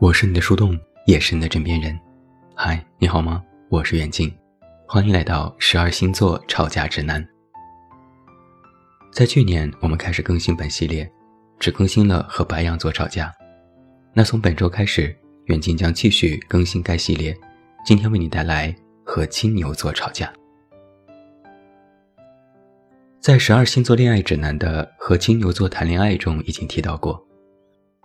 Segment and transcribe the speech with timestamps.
[0.00, 1.98] 我是你的树洞，也是你的枕边人。
[2.54, 3.42] 嗨，你好吗？
[3.68, 4.32] 我是远近，
[4.86, 7.26] 欢迎来到十二星座吵架指南。
[9.10, 11.10] 在去年，我们开始更新本系列，
[11.58, 13.34] 只更新了和白羊座吵架。
[14.14, 15.12] 那从本周开始，
[15.46, 17.36] 远近将继续更新该系列。
[17.84, 18.72] 今天为你带来
[19.04, 20.32] 和金牛座吵架。
[23.18, 27.20] 在十二星座恋爱指南的和金牛座谈恋爱中，已经提到过，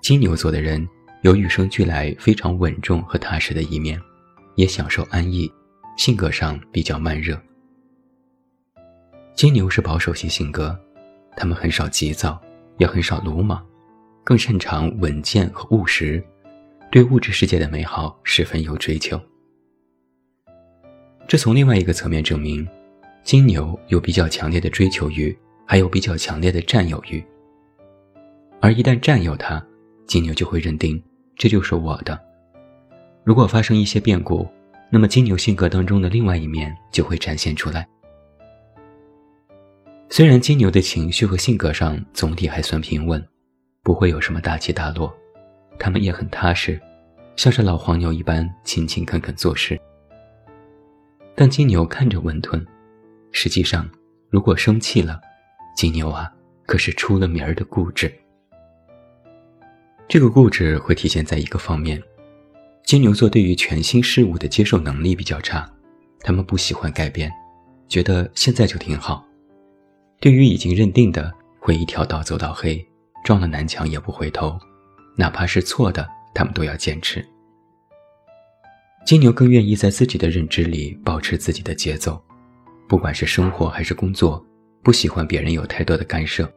[0.01, 0.89] 金牛座的人。
[1.23, 3.97] 有与生俱来非常稳重和踏实的一面，
[4.55, 5.49] 也享受安逸，
[5.95, 7.41] 性格上比较慢热。
[9.33, 10.77] 金牛是保守型性格，
[11.37, 12.41] 他们很少急躁，
[12.77, 13.65] 也很少鲁莽，
[14.21, 16.21] 更擅长稳健和务实，
[16.91, 19.17] 对物质世界的美好十分有追求。
[21.25, 22.67] 这从另外一个层面证明，
[23.23, 25.33] 金牛有比较强烈的追求欲，
[25.65, 27.23] 还有比较强烈的占有欲。
[28.59, 29.65] 而一旦占有他，
[30.05, 31.01] 金牛就会认定。
[31.35, 32.19] 这就是我的。
[33.23, 34.47] 如果发生一些变故，
[34.89, 37.87] 那么金牛性格当中的另外一面就会展现出来。
[40.09, 43.25] 虽然金牛的情绪和性格上总体还算平稳，
[43.81, 45.11] 不会有什么大起大落，
[45.79, 46.79] 他们也很踏实，
[47.35, 49.79] 像是老黄牛一般勤勤恳恳做事。
[51.33, 52.63] 但金牛看着温吞，
[53.31, 53.89] 实际上，
[54.29, 55.19] 如果生气了，
[55.75, 56.31] 金牛啊，
[56.67, 58.13] 可是出了名儿的固执。
[60.07, 62.01] 这个固执会体现在一个方面，
[62.85, 65.67] 金牛座对于全新事物的接受能力比较差，
[66.19, 67.31] 他们不喜欢改变，
[67.87, 69.25] 觉得现在就挺好。
[70.19, 72.85] 对于已经认定的，会一条道走到黑，
[73.23, 74.59] 撞了南墙也不回头，
[75.17, 77.25] 哪怕是错的，他们都要坚持。
[79.05, 82.21] 金牛更愿意在自己的认知里保持自己的节奏，
[82.87, 84.45] 不管是生活还是工作，
[84.83, 86.49] 不喜欢别人有太多的干涉。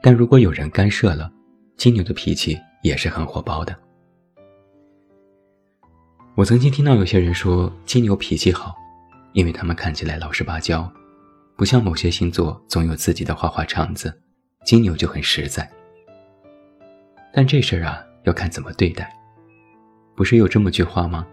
[0.00, 1.30] 但如果有人干涉了，
[1.76, 3.76] 金牛的脾气也是很火爆的。
[6.34, 8.74] 我曾经听到有些人说金牛脾气好，
[9.32, 10.90] 因为他们看起来老实巴交，
[11.56, 14.12] 不像某些星座总有自己的花花肠子，
[14.64, 15.68] 金牛就很实在。
[17.32, 19.12] 但这事儿啊，要看怎么对待。
[20.14, 21.26] 不是有这么句话吗？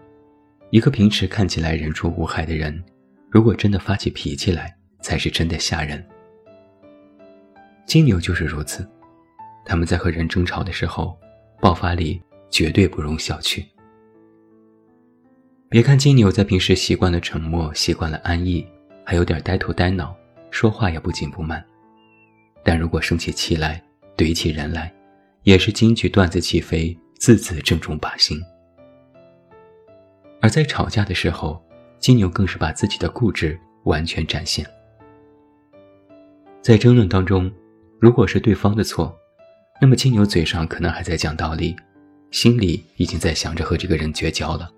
[0.70, 2.82] 一个平时看起来人畜无害的人，
[3.30, 6.04] 如果真的发起脾气来，才是真的吓人。
[7.86, 8.88] 金牛就是如此。
[9.70, 11.16] 他们在和人争吵的时候，
[11.60, 12.20] 爆发力
[12.50, 13.64] 绝对不容小觑。
[15.68, 18.66] 别看金牛在平时习惯了沉默，习惯了安逸，
[19.04, 20.12] 还有点呆头呆脑，
[20.50, 21.64] 说话也不紧不慢，
[22.64, 23.80] 但如果生起气来，
[24.16, 24.92] 怼起人来，
[25.44, 28.42] 也是金句段子起飞，字字正中靶心。
[30.40, 31.64] 而在吵架的时候，
[32.00, 34.66] 金牛更是把自己的固执完全展现。
[36.60, 37.48] 在争论当中，
[38.00, 39.16] 如果是对方的错，
[39.80, 41.74] 那么金牛嘴上可能还在讲道理，
[42.30, 44.70] 心里已经在想着和这个人绝交了。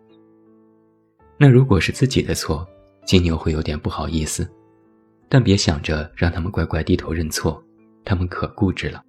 [1.36, 2.64] 那如果是自己的错，
[3.04, 4.48] 金牛会有点不好意思，
[5.28, 7.60] 但别想着让他们乖乖低头认错，
[8.04, 9.02] 他们可固执了。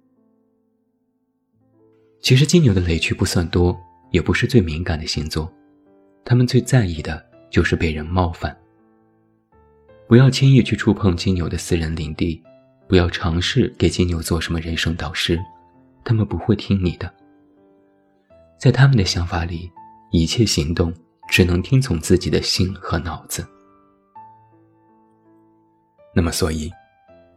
[2.20, 3.78] 其实金牛的雷区不算多，
[4.10, 5.48] 也不是最敏感的星座，
[6.24, 8.56] 他们最在意的就是被人冒犯。
[10.08, 12.42] 不要轻易去触碰金牛的私人领地，
[12.88, 15.38] 不要尝试给金牛做什么人生导师。
[16.04, 17.12] 他们不会听你的，
[18.58, 19.70] 在他们的想法里，
[20.10, 20.92] 一切行动
[21.28, 23.46] 只能听从自己的心和脑子。
[26.14, 26.70] 那么，所以，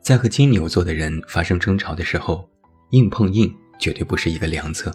[0.01, 2.47] 在和金牛座的人发生争吵的时候，
[2.91, 4.93] 硬碰硬绝对不是一个良策。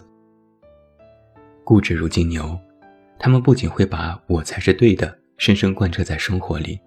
[1.63, 2.57] 固执如金牛，
[3.19, 6.79] 他们不仅会把我才是对的深深贯彻在生活里，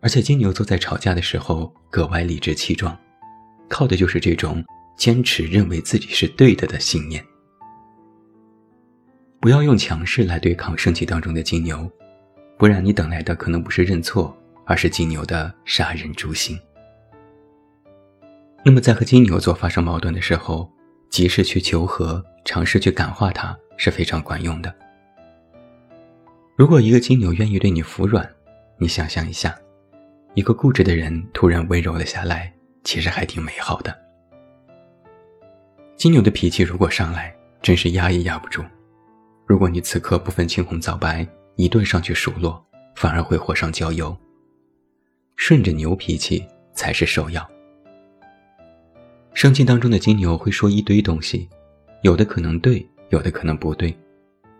[0.00, 2.98] 而且金牛座在吵架的时候格外理直气壮，
[3.68, 4.64] 靠的就是这种。
[4.98, 7.24] 坚持认为自己是对的的信念，
[9.40, 11.88] 不要用强势来对抗生气当中的金牛，
[12.58, 14.36] 不然你等来的可能不是认错，
[14.66, 16.58] 而是金牛的杀人诛心。
[18.64, 20.68] 那么在和金牛座发生矛盾的时候，
[21.08, 24.74] 及时去求和，尝试去感化他是非常管用的。
[26.56, 28.28] 如果一个金牛愿意对你服软，
[28.78, 29.56] 你想象一下，
[30.34, 32.52] 一个固执的人突然温柔了下来，
[32.82, 34.07] 其实还挺美好的。
[35.98, 38.62] 金牛的脾气如果上来，真是压也压不住。
[39.44, 42.64] 如果你此刻不分青红皂白，一顿上去数落，
[42.94, 44.16] 反而会火上浇油。
[45.34, 47.44] 顺着牛脾气才是首要。
[49.34, 51.48] 生气当中的金牛会说一堆东西，
[52.02, 53.92] 有的可能对，有的可能不对，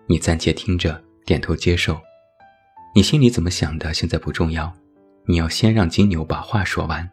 [0.08, 1.96] 你暂且听着，点头接受。
[2.96, 4.75] 你心里怎么想的，现在不重要，
[5.25, 7.08] 你要先让金牛把话说完，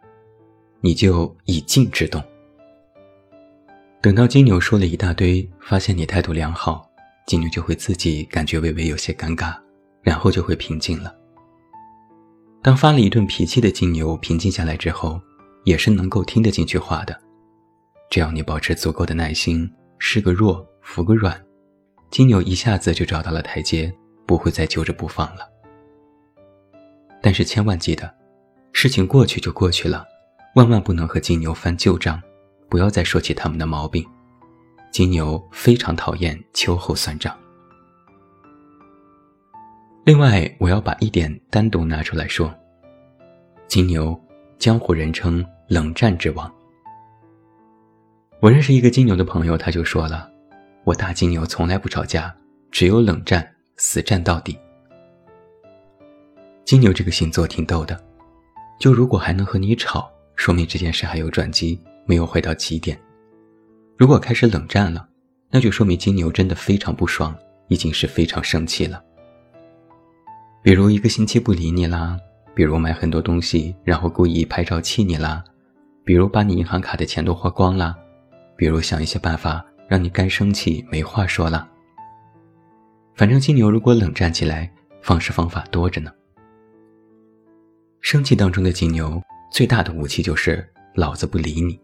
[0.81, 2.23] 你就以静制动。
[4.05, 6.87] 等到金牛说了一大堆，发现你态度良好，
[7.25, 9.57] 金牛就会自己感觉微微有些尴尬，
[10.03, 11.11] 然后就会平静了。
[12.61, 15.19] 当发了一顿脾气的金牛平静下来之后，
[15.63, 17.19] 也是能够听得进去话的。
[18.11, 19.67] 只要你保持足够的耐心，
[19.97, 21.43] 示个弱，服个软，
[22.11, 23.91] 金牛一下子就找到了台阶，
[24.27, 25.49] 不会再揪着不放了。
[27.23, 28.13] 但是千万记得，
[28.71, 30.05] 事情过去就过去了，
[30.53, 32.21] 万万不能和金牛翻旧账，
[32.69, 34.05] 不要再说起他们的毛病。
[34.91, 37.35] 金牛非常讨厌秋后算账。
[40.05, 42.53] 另外，我要把一点单独拿出来说。
[43.67, 44.17] 金牛，
[44.59, 46.49] 江湖人称冷战之王。
[48.39, 50.29] 我认识一个金牛的朋友，他就说了
[50.85, 52.33] ：“我大金牛从来不吵架，
[52.69, 54.57] 只有冷战，死战到底。”
[56.63, 57.99] 金牛这个星座挺逗的，
[58.79, 62.97] 就如果还能和你吵，说明这件事还有转机，没有回到起点；
[63.97, 65.07] 如果开始冷战了，
[65.49, 67.35] 那就说明金牛真的非常不爽，
[67.67, 69.03] 已经是非常生气了。
[70.61, 72.17] 比如一个星期不理你啦，
[72.53, 75.43] 比如买很多东西然后故意拍照气你啦，
[76.03, 77.95] 比如把你银行卡的钱都花光啦，
[78.55, 81.69] 比如想一些办法让你该生气没话说了。
[83.15, 84.71] 反正金牛如果冷战起来，
[85.01, 86.11] 方式方法多着呢。
[88.01, 89.21] 生气当中的金牛
[89.51, 91.79] 最大的武器就是老子不理你，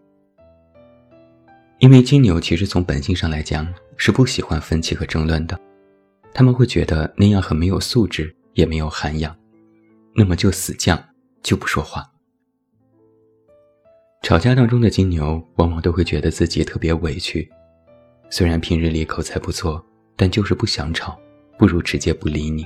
[1.82, 3.68] 因为金牛其实从本性上来讲
[3.98, 5.60] 是不喜欢分歧和争论的，
[6.32, 9.36] 他们会觉得那样很没有素质，也没有涵养，
[10.14, 11.02] 那么就死犟，
[11.42, 12.08] 就不说话。
[14.22, 17.52] 吵架当中的金牛往往都会觉得自己特别委屈，
[18.30, 19.84] 虽然平日里口才不错，
[20.16, 21.20] 但就是不想吵，
[21.58, 22.64] 不如直接不理你。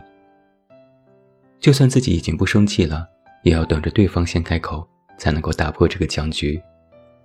[1.62, 3.08] 就算自己已经不生气了。
[3.44, 4.86] 也要等着对方先开口，
[5.20, 6.60] 才能够打破这个僵局，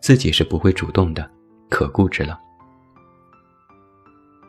[0.00, 1.30] 自己是不会主动的，
[1.70, 2.38] 可固执了。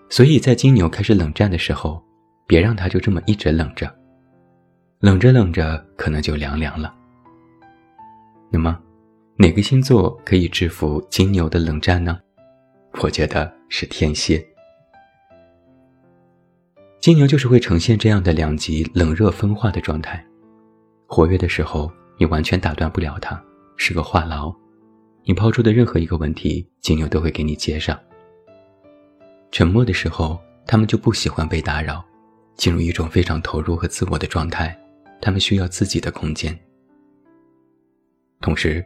[0.09, 2.03] 所以在金牛开始冷战的时候，
[2.45, 3.89] 别让他就这么一直冷着，
[4.99, 6.93] 冷着冷着可能就凉凉了。
[8.51, 8.77] 那么，
[9.37, 12.19] 哪个星座可以制服金牛的冷战呢？
[13.01, 14.45] 我觉得是天蝎。
[16.99, 20.21] 金牛就是会呈现这样的两极冷热分化的状态。
[21.07, 23.41] 活跃的时候，你完全打断不了他，
[23.77, 24.53] 是个话痨。
[25.23, 27.99] 你抛出的任何一个问题，金牛都会给你接上。
[29.51, 32.03] 沉默的时候，他们就不喜欢被打扰，
[32.55, 34.77] 进入一种非常投入和自我的状态。
[35.21, 36.57] 他们需要自己的空间。
[38.39, 38.83] 同时，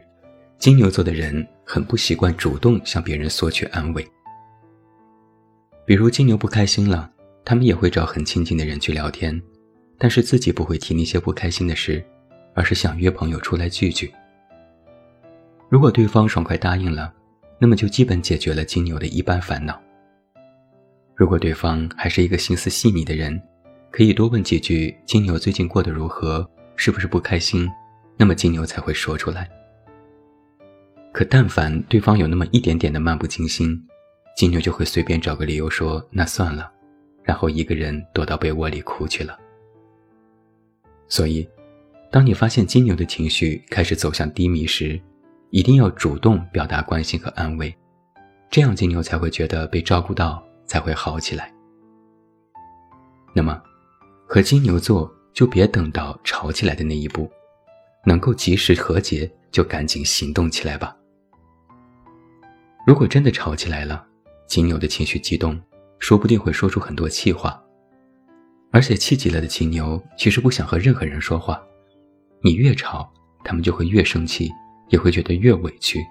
[0.58, 4.06] 金牛座的人很不习惯主动向别人索取安慰。
[5.86, 7.10] 比如金牛不开心了，
[7.44, 9.40] 他们也会找很亲近的人去聊天，
[9.96, 12.04] 但是自己不会提那些不开心的事。
[12.56, 14.10] 而是想约朋友出来聚聚。
[15.68, 17.12] 如果对方爽快答应了，
[17.58, 19.80] 那么就基本解决了金牛的一般烦恼。
[21.14, 23.40] 如果对方还是一个心思细腻的人，
[23.90, 27.68] 可以多问几句金牛最近过得如何，是不是不开心，
[28.16, 29.48] 那么金牛才会说出来。
[31.12, 33.76] 可但凡对方有那么一点点的漫不经心，
[34.36, 36.70] 金牛就会随便找个理由说那算了，
[37.24, 39.38] 然后一个人躲到被窝里哭去了。
[41.08, 41.48] 所以。
[42.08, 44.98] 当你发现金牛的情绪开始走向低迷时，
[45.50, 47.74] 一定要主动表达关心和安慰，
[48.50, 51.52] 这样金牛才会觉得被照顾到，才会好起来。
[53.32, 53.60] 那么，
[54.26, 57.30] 和金牛座就别等到吵起来的那一步，
[58.04, 60.96] 能够及时和解就赶紧行动起来吧。
[62.86, 64.06] 如果真的吵起来了，
[64.46, 65.60] 金牛的情绪激动，
[65.98, 67.62] 说不定会说出很多气话，
[68.72, 71.62] 而且气急了的金牛其实不想和任何人说话。
[72.42, 73.12] 你越吵，
[73.44, 74.50] 他们就会越生气，
[74.88, 76.04] 也会觉得越委屈。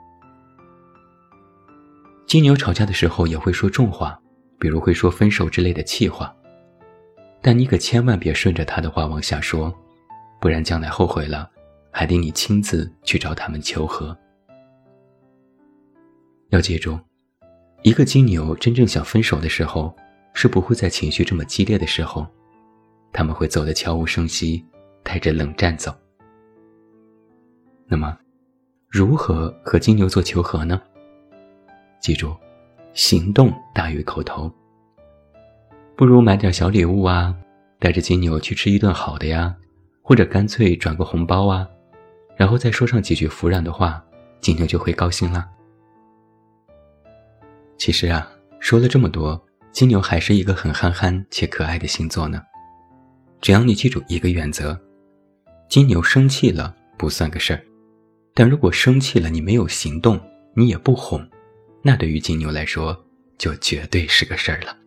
[2.27, 4.19] 金牛吵架的时候也会说重话，
[4.59, 6.35] 比如会说分手之类的气话。
[7.41, 9.73] 但你可千万别顺着他的话往下说，
[10.41, 11.49] 不然将来后悔了，
[11.91, 14.17] 还得你亲自去找他们求和。
[16.49, 16.99] 要记住，
[17.83, 19.95] 一个金牛真正想分手的时候，
[20.33, 22.25] 是不会在情绪这么激烈的时候，
[23.13, 24.65] 他们会走得悄无声息，
[25.03, 25.93] 带着冷战走。
[27.87, 28.17] 那么，
[28.95, 30.81] 如何和金牛座求和呢？
[31.99, 32.33] 记住，
[32.93, 34.49] 行动大于口头。
[35.97, 37.35] 不如买点小礼物啊，
[37.77, 39.53] 带着金牛去吃一顿好的呀，
[40.01, 41.67] 或者干脆转个红包啊，
[42.37, 44.01] 然后再说上几句服软的话，
[44.39, 45.45] 金牛就会高兴了。
[47.75, 48.25] 其实啊，
[48.61, 52.41] 说了这么多，金牛还是一个很憨憨且可爱的星座呢。
[53.41, 54.79] 只要你记住一个原则：
[55.67, 57.61] 金牛生气了不算个事儿。
[58.37, 60.19] 但如果生气了，你没有行动，
[60.53, 61.25] 你也不哄，
[61.81, 63.05] 那对于金牛来说，
[63.37, 64.77] 就绝对是个事儿了。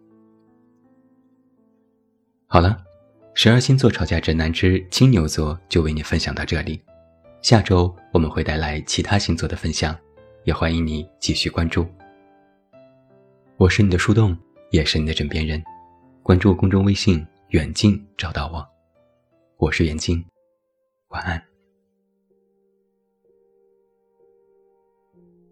[2.47, 2.85] 好了，
[3.33, 6.79] 十二星座吵架指南之金牛座就为你分享到这里。
[7.41, 9.99] 下周我们会带来其他星座的分享，
[10.45, 11.87] 也欢迎你继续关注。
[13.57, 14.37] 我是你的树洞，
[14.73, 15.63] 也是你的枕边人。
[16.23, 18.63] 关注公众微信“远近”，找到我。
[19.57, 20.23] 我是远近，
[21.09, 21.43] 晚安。
[25.19, 25.48] thank you